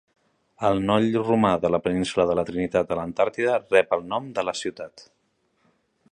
El 0.67 0.79
Knoll 0.85 1.17
romà 1.25 1.51
de 1.65 1.71
la 1.75 1.79
Península 1.87 2.25
de 2.31 2.37
la 2.39 2.45
Trinitat 2.47 2.95
a 2.95 2.97
l'Antàrtida 3.01 3.59
rep 3.75 3.95
el 3.99 4.05
nom 4.15 4.35
de 4.39 4.49
la 4.49 4.59
ciutat. 4.63 5.05